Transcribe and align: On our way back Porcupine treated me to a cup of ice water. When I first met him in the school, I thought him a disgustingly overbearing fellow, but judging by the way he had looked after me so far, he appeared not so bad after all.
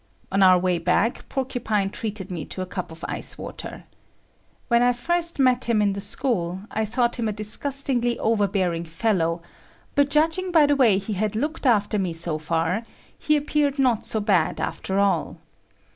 On 0.31 0.41
our 0.41 0.57
way 0.57 0.79
back 0.79 1.29
Porcupine 1.29 1.91
treated 1.91 2.31
me 2.31 2.43
to 2.45 2.63
a 2.63 2.65
cup 2.65 2.89
of 2.89 3.05
ice 3.07 3.37
water. 3.37 3.83
When 4.67 4.81
I 4.81 4.93
first 4.93 5.37
met 5.37 5.65
him 5.65 5.79
in 5.79 5.93
the 5.93 6.01
school, 6.01 6.61
I 6.71 6.85
thought 6.85 7.17
him 7.19 7.27
a 7.27 7.31
disgustingly 7.31 8.17
overbearing 8.17 8.85
fellow, 8.85 9.43
but 9.93 10.09
judging 10.09 10.51
by 10.51 10.65
the 10.65 10.75
way 10.75 10.97
he 10.97 11.13
had 11.13 11.35
looked 11.35 11.67
after 11.67 11.99
me 11.99 12.13
so 12.13 12.39
far, 12.39 12.81
he 13.15 13.37
appeared 13.37 13.77
not 13.77 14.03
so 14.07 14.19
bad 14.19 14.59
after 14.59 14.97
all. 14.97 15.37